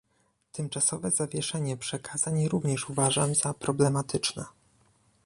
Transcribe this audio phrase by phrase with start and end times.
[0.51, 4.45] Tymczasowe zawieszenie przekazań również uważam za problematyczne